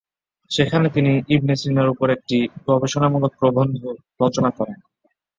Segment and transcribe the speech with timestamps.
[0.51, 2.37] সেখানে তিনি ইবনে সিনার উপর একটি
[2.67, 3.81] গবেষণামূলক প্রবন্ধ
[4.21, 4.77] রচনা করেন।